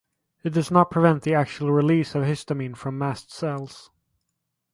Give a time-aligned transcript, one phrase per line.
[0.41, 3.91] It does not prevent the actual release of histamine from mast cells.